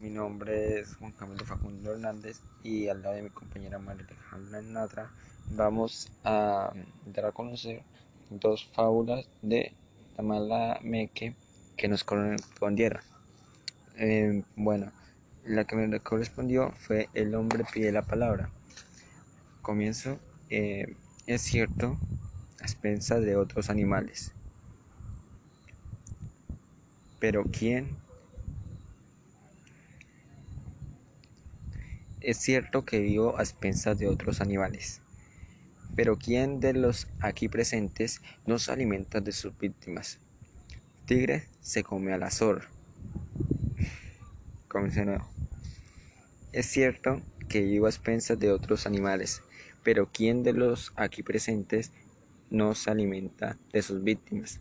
[0.00, 4.62] Mi nombre es Juan Camilo Facundo Hernández y al lado de mi compañera María Alejandra
[4.62, 5.10] Natra
[5.50, 6.72] vamos a
[7.04, 7.82] dar a conocer
[8.30, 9.74] dos fábulas de
[10.16, 11.34] Tamala Meque
[11.76, 13.02] que nos correspondieron.
[13.98, 14.90] Eh, bueno,
[15.44, 18.48] la que me correspondió fue El hombre pide la palabra.
[19.60, 20.96] Comienzo, eh,
[21.26, 21.98] es cierto,
[22.58, 24.32] a expensas de otros animales.
[27.18, 27.98] Pero ¿quién
[32.20, 35.00] Es cierto que vivo a expensas de otros animales,
[35.96, 40.18] pero ¿quién de los aquí presentes no se alimenta de sus víctimas?
[41.06, 42.64] Tigre se come al azor.
[44.68, 45.26] Comienzo nuevo.
[46.52, 49.40] Es cierto que vivo a expensas de otros animales,
[49.82, 51.90] pero ¿quién de los aquí presentes
[52.50, 54.60] no se alimenta de sus víctimas?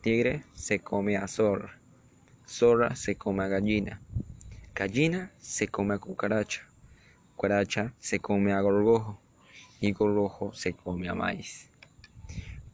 [0.00, 1.78] Tigre se come a zorra,
[2.46, 4.00] zorra se come a gallina,
[4.74, 6.67] gallina se come a cucaracha,
[7.38, 9.20] cucaracha se come a gorgojo
[9.80, 11.70] y gorgojo se come a maíz.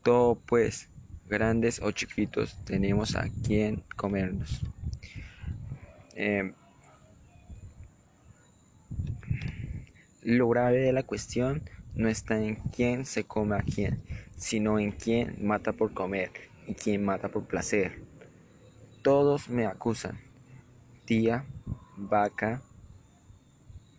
[0.03, 0.89] Todo pues,
[1.29, 4.63] grandes o chiquitos, tenemos a quien comernos.
[6.15, 6.55] Eh,
[10.23, 14.03] lo grave de la cuestión no está en quién se come a quién,
[14.35, 16.31] sino en quién mata por comer
[16.67, 18.01] y quién mata por placer.
[19.03, 20.19] Todos me acusan.
[21.05, 21.45] Tía,
[21.99, 22.63] vaca,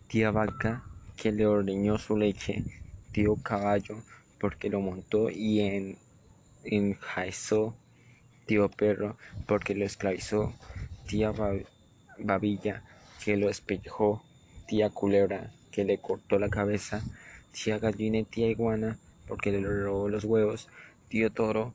[0.08, 0.84] tía vaca
[1.16, 2.64] que le ordeñó su leche,
[3.12, 3.96] tío caballo
[4.38, 5.98] porque lo montó y en,
[6.64, 7.74] enjaezó,
[8.46, 10.54] tío perro porque lo esclavizó,
[11.06, 11.32] tía
[12.18, 12.82] babilla
[13.24, 14.22] que lo espejó,
[14.68, 17.02] tía culebra que le cortó la cabeza,
[17.52, 20.68] tía gallina y tía iguana porque le robó los huevos,
[21.08, 21.74] tío toro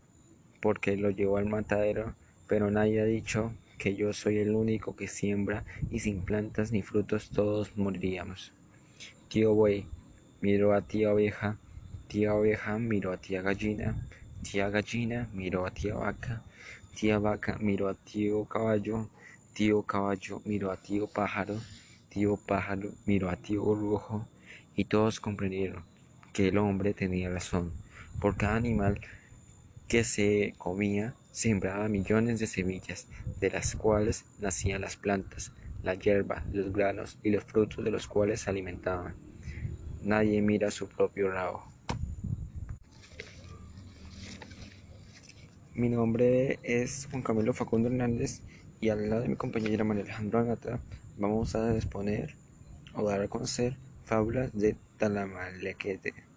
[0.62, 2.14] porque lo llevó al matadero,
[2.48, 3.52] pero nadie ha dicho
[3.82, 8.52] que yo soy el único que siembra y sin plantas ni frutos todos moriríamos.
[9.28, 9.88] Tío buey
[10.40, 11.58] miró a tía oveja,
[12.08, 13.96] tía oveja miró a tía gallina,
[14.44, 16.44] tía gallina miró a tía vaca,
[16.96, 19.10] tía vaca miró a tío caballo,
[19.56, 21.58] tío caballo miró a tío pájaro,
[22.10, 24.28] tío pájaro miró a tío rojo
[24.76, 25.84] y todos comprendieron
[26.34, 27.72] que el hombre tenía razón.
[28.20, 29.02] Por cada animal
[29.92, 33.08] que se comía sembraba millones de semillas,
[33.42, 35.52] de las cuales nacían las plantas,
[35.84, 39.16] la hierba, los granos y los frutos de los cuales se alimentaban.
[40.02, 41.66] Nadie mira su propio rabo.
[45.74, 48.40] Mi nombre es Juan Camilo Facundo Hernández
[48.80, 50.80] y al lado de mi compañera María Alejandra Agata
[51.18, 52.34] vamos a exponer
[52.96, 53.76] o dar a conocer
[54.06, 56.31] fábulas de Talamalequete.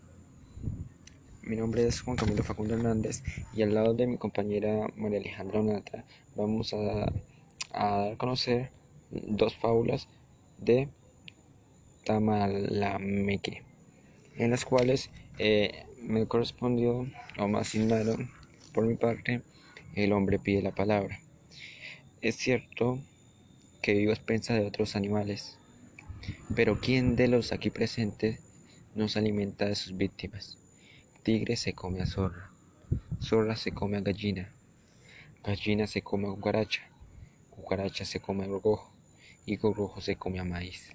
[1.46, 3.22] Mi nombre es Juan Camilo Facundo Hernández
[3.52, 6.06] y al lado de mi compañera María Alejandra Onata
[6.36, 7.12] vamos a, dar
[7.74, 8.70] a conocer
[9.10, 10.08] dos fábulas
[10.56, 10.88] de
[12.06, 13.62] Tamalameque,
[14.36, 17.06] en las cuales eh, me correspondió
[17.38, 18.30] o me asignaron
[18.72, 19.42] por mi parte
[19.96, 21.20] el hombre pide la palabra.
[22.22, 22.98] Es cierto
[23.82, 25.58] que vivo a expensas de otros animales,
[26.56, 28.40] pero ¿quién de los aquí presentes
[28.94, 30.63] nos alimenta de sus víctimas?
[31.24, 32.50] Tigre se come a zorra,
[33.18, 34.52] zorra se come a gallina,
[35.42, 36.82] gallina se come a cucaracha,
[37.48, 38.92] cucaracha se come a gorgojo
[39.46, 40.92] y gorgojo se come a maíz.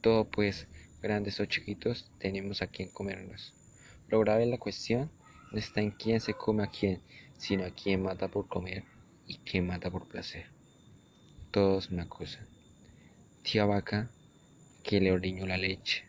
[0.00, 0.66] Todo pues,
[1.00, 3.54] grandes o chiquitos, tenemos a quien comernos.
[4.08, 5.12] Lo grave de la cuestión
[5.52, 7.00] no está en quién se come a quién,
[7.38, 8.82] sino a quién mata por comer
[9.28, 10.46] y quién mata por placer.
[11.52, 12.48] Todos me acusan.
[13.44, 14.10] Tía vaca,
[14.82, 16.04] que le ordeñó la leche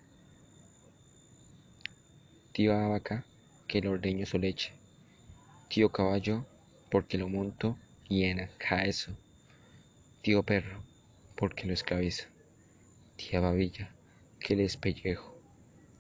[2.58, 3.24] Tío vaca,
[3.68, 4.74] que le ordeño su leche.
[5.70, 6.44] Tío caballo,
[6.90, 7.78] porque lo monto
[8.10, 8.50] y en
[8.84, 9.16] eso.
[10.24, 10.82] Tío perro,
[11.36, 12.26] porque lo esclavizo.
[13.16, 13.92] Tía babilla,
[14.40, 15.40] que le espellejo.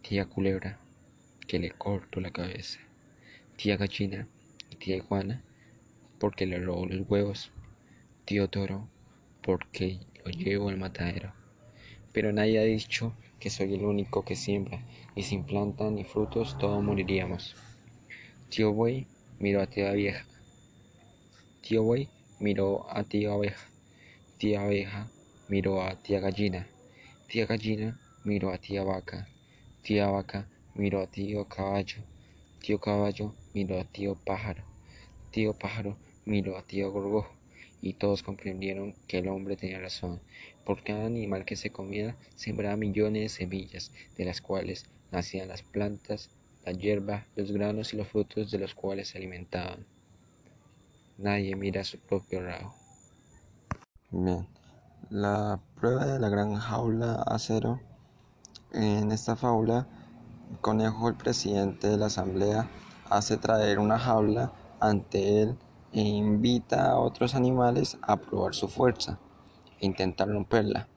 [0.01, 0.79] Tía culebra,
[1.45, 2.79] que le corto la cabeza.
[3.56, 4.28] Tía gallina
[4.72, 5.44] y tía iguana,
[6.18, 7.51] porque le robo los huevos.
[8.25, 8.89] Tío toro,
[9.44, 11.34] porque lo llevo al matadero.
[12.18, 14.81] Pero nadie ha dicho que soy el único que siembra,
[15.16, 17.56] y sin planta ni frutos todos moriríamos.
[18.50, 19.06] Tío Buey
[19.38, 20.25] miró a tía vieja.
[21.62, 22.10] Tío Buey
[22.40, 23.69] miró a tía oveja.
[24.40, 25.12] Tía oveja
[25.48, 26.66] miró a tía gallina.
[27.28, 29.28] Tía gallina miró a tía vaca.
[29.84, 32.02] Tía vaca miró a tío caballo.
[32.63, 34.63] Tío caballo miró a tío pájaro.
[35.30, 37.37] Tío pájaro miró a tío gorgojo
[37.88, 40.19] y todos comprendieron que el hombre tenía razón.
[40.66, 45.62] Por cada animal que se comía sembraba millones de semillas, de las cuales nacían las
[45.62, 46.30] plantas,
[46.66, 49.86] la hierba, los granos y los frutos de los cuales se alimentaban.
[51.18, 52.75] Nadie mira su propio rabo.
[54.12, 54.45] Bien,
[55.10, 57.80] La prueba de la gran jaula acero.
[58.74, 59.88] En esta fábula,
[60.60, 62.69] Conejo, el presidente de la asamblea,
[63.10, 64.51] hace traer una jaula
[64.81, 65.57] ante él
[65.98, 69.18] e invita a otros animales a probar su fuerza
[69.80, 70.88] e intentar romperla.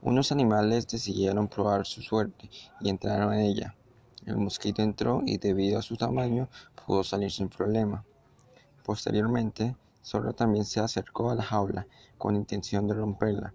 [0.00, 2.48] Unos animales decidieron probar su suerte
[2.80, 3.76] y entraron en ella.
[4.24, 6.48] El mosquito entró y debido a su tamaño
[6.86, 8.06] pudo salir sin problema.
[8.82, 11.86] Posteriormente, Zorro también se acercó a la jaula
[12.16, 13.52] con intención de romperla,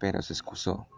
[0.00, 0.88] pero se excusó,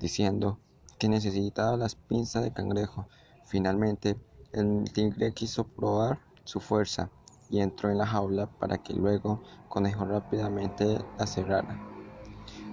[0.00, 0.58] diciendo
[0.98, 3.08] que necesitaba las pinzas de cangrejo.
[3.46, 4.18] Finalmente,
[4.52, 7.10] el tigre quiso probar su fuerza
[7.50, 11.78] y entró en la jaula para que luego Conejo rápidamente la cerrara.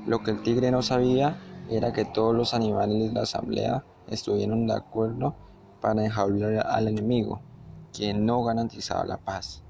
[0.06, 1.40] Lo que el tigre no sabía
[1.70, 5.36] era que todos los animales de la asamblea estuvieron de acuerdo
[5.82, 7.42] para enjaular al enemigo,
[7.94, 9.64] quien no garantizaba la paz.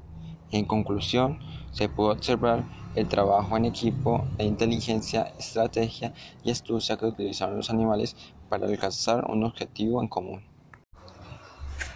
[0.51, 1.39] En conclusión,
[1.71, 2.63] se pudo observar
[2.95, 6.13] el trabajo en equipo, la inteligencia, estrategia
[6.43, 8.15] y astucia que utilizaron los animales
[8.49, 10.45] para alcanzar un objetivo en común.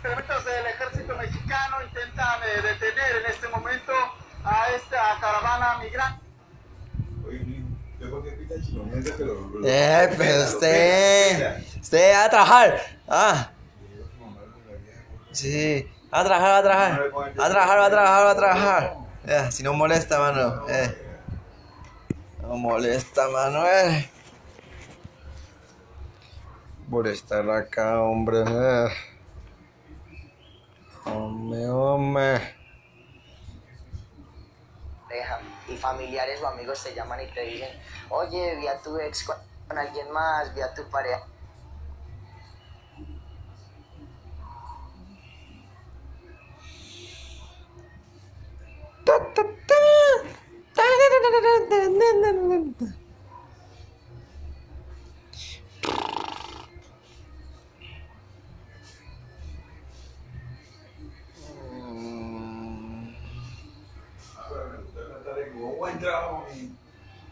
[0.04, 1.76] Ejército mexicano
[3.00, 3.92] detener en este momento
[4.44, 6.26] a esta caravana migrante.
[9.66, 12.82] Eh, pero usted, usted a trabajar.
[13.08, 13.52] Ah.
[15.32, 17.12] Sí, a trabajar, a trabajar.
[17.38, 18.98] A trabajar, a trabajar, a trabajar.
[19.26, 20.68] Ya, si no molesta, mano.
[20.70, 21.06] Eh.
[22.42, 24.10] No molesta, Manuel.
[26.88, 28.44] Molestar acá, hombre.
[28.48, 28.90] Eh.
[31.06, 32.60] Hombre, hombre.
[35.10, 37.80] y familiares o amigos te llaman y te dicen,
[38.10, 41.26] oye, vi a tu ex con alguien más, vi a tu pareja.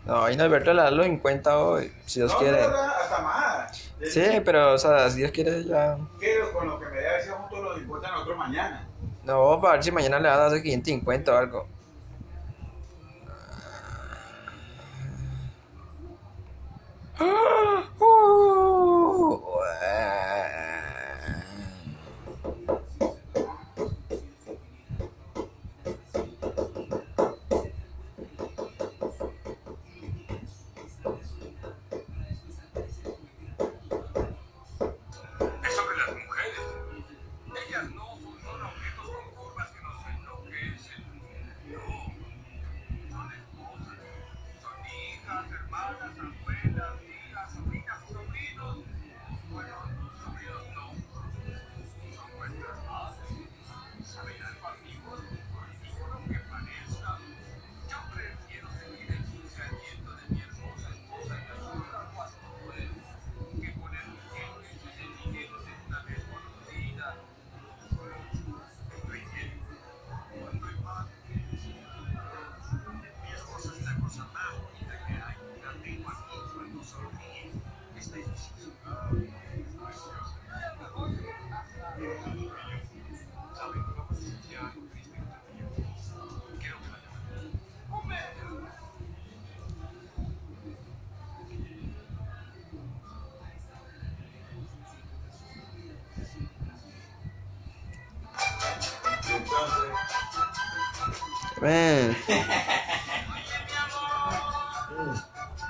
[0.05, 2.61] No, ahí Alberto le da los 50 hoy, si Dios quiere.
[2.61, 3.91] hasta más.
[4.03, 5.97] Sí, pero, o sea, si Dios quiere ya.
[6.19, 8.87] Que con lo que me debe ese junto los importan nosotros mañana.
[9.25, 11.67] No, para ver si mañana le van a dar 550 o algo.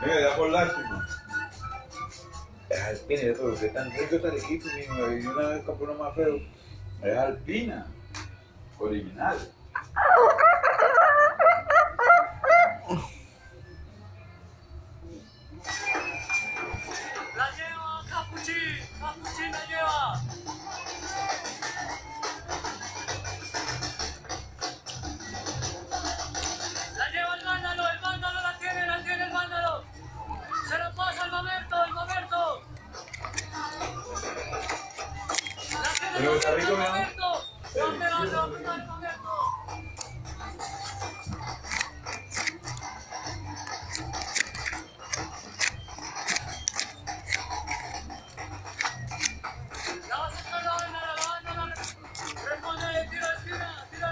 [0.06, 1.08] Me da por lástima.
[2.70, 5.12] Es alpina, eso, porque tan rico está riquito, mijo.
[5.12, 6.40] Y una vez compré uno más feo.
[7.02, 7.88] Es alpina.
[8.80, 9.38] Original.
[50.18, 51.66] Vas a echar la banda, la banda, la
[52.50, 54.10] Respóndele, tira de esquina, tira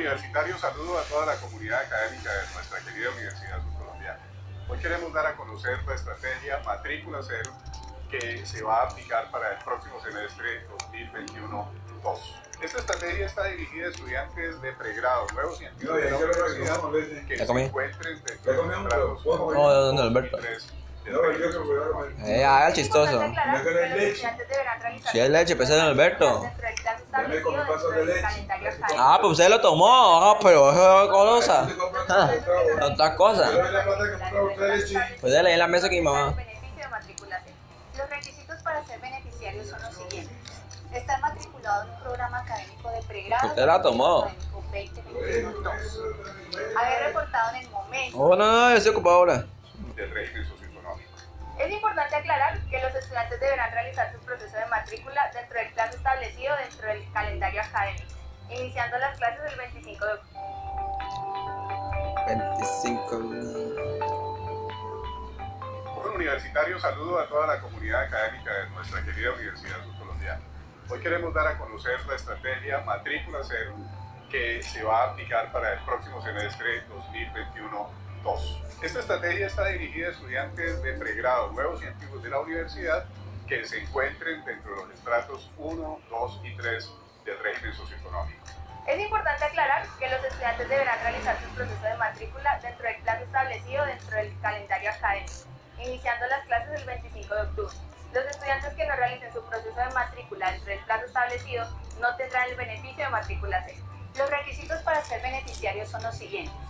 [0.00, 4.18] universitario, saludo a toda la comunidad académica de nuestra querida Universidad Subcolombiana.
[4.68, 7.52] Hoy queremos dar a conocer la estrategia Matrícula Cero
[8.10, 11.66] que se va a aplicar para el próximo semestre 2021-2.
[12.62, 17.46] Esta estrategia está dirigida a estudiantes de pregrado, nuevos científicos de la universidad que se
[17.46, 17.62] comí.
[17.64, 20.38] encuentren dentro de los No, dos ¿dónde, y Alberto?
[20.38, 22.28] No, yo régimen creo que voy a comer.
[22.28, 23.22] Eh, haga el chistoso.
[25.10, 26.50] Si hay leche, pues es Alberto.
[28.96, 29.86] Ah, pues usted lo tomó.
[29.88, 31.68] Ah, pero eso es cosa.
[32.80, 34.98] que otra leche.
[35.20, 36.30] Pues dale en la mesa aquí, mamá.
[36.36, 37.52] Beneficio de matrícula C.
[37.98, 40.36] Los requisitos para ser beneficiarios son los siguientes.
[40.92, 43.48] Estar matriculado en un programa académico de pregrado.
[43.48, 44.24] Usted la tomó.
[44.24, 44.30] académico
[44.72, 45.70] 2021-2.
[46.76, 48.18] Haber reportado en el momento.
[48.18, 49.46] Oh, no, no, yo estoy ocupado ahora.
[49.96, 50.59] del.
[51.60, 55.98] Es importante aclarar que los estudiantes deberán realizar su proceso de matrícula dentro del plazo
[55.98, 58.14] establecido dentro del calendario académico,
[58.48, 60.40] iniciando las clases el 25 de octubre.
[62.28, 63.16] 25.
[65.96, 70.40] Un universitario, saludo a toda la comunidad académica de nuestra querida Universidad Subcolombiana.
[70.88, 73.74] Hoy queremos dar a conocer la estrategia Matrícula Cero
[74.30, 76.84] que se va a aplicar para el próximo semestre
[78.24, 78.60] 2021-2.
[78.82, 83.04] Esta estrategia está dirigida a estudiantes de pregrado, nuevos científicos de la universidad
[83.46, 86.90] que se encuentren dentro de los estratos 1, 2 y 3
[87.24, 88.40] del régimen socioeconómico.
[88.86, 93.24] Es importante aclarar que los estudiantes deberán realizar su proceso de matrícula dentro del plazo
[93.24, 95.32] establecido dentro del calendario académico,
[95.78, 97.76] iniciando las clases el 25 de octubre.
[98.14, 101.66] Los estudiantes que no realicen su proceso de matrícula dentro del plazo establecido
[102.00, 103.76] no tendrán el beneficio de matrícula C.
[104.16, 106.69] Los requisitos para ser beneficiarios son los siguientes.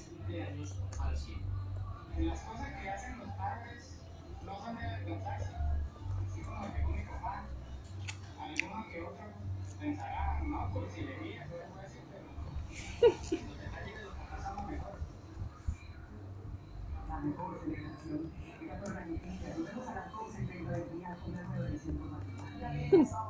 [0.00, 1.40] feliz cumpleaños al cielo.
[2.16, 3.98] De las cosas que hacen los padres
[4.44, 7.44] no son de así como que mi papá,
[8.38, 9.24] alguno que otro
[9.78, 12.24] pensará, no, por si le vi, eso después pero
[13.10, 14.98] los detalles los pasamos mejor.
[17.08, 17.76] La mejor de
[20.96, 21.70] día, con el nuevo de
[22.60, 23.10] la